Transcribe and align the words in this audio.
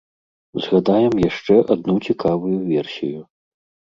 Згадаем 0.67 1.13
яшчэ 1.29 1.55
адну 1.75 1.95
цікавую 2.11 2.57
версію. 2.71 3.19